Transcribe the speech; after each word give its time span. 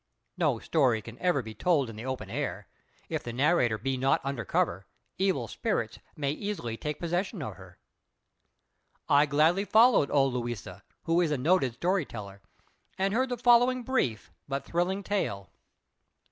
(No 0.35 0.57
story 0.57 0.99
can 1.03 1.19
ever 1.19 1.43
be 1.43 1.53
told 1.53 1.87
in 1.87 1.95
the 1.95 2.07
open 2.07 2.27
air; 2.27 2.65
if 3.07 3.21
the 3.23 3.31
narrator 3.31 3.77
be 3.77 3.97
not 3.97 4.19
under 4.23 4.43
cover, 4.43 4.87
evil 5.19 5.47
spirits 5.47 5.99
may 6.15 6.31
easily 6.31 6.75
take 6.75 6.97
possession 6.99 7.43
of 7.43 7.53
her.) 7.57 7.77
I 9.07 9.27
gladly 9.27 9.63
followed 9.63 10.09
old 10.09 10.33
Louisa, 10.33 10.81
who 11.03 11.21
is 11.21 11.29
a 11.29 11.37
noted 11.37 11.75
story 11.75 12.05
teller, 12.07 12.41
and 12.97 13.13
heard 13.13 13.29
the 13.29 13.37
following 13.37 13.83
brief 13.83 14.31
but 14.47 14.65
thrilling 14.65 15.03
tale. 15.03 15.51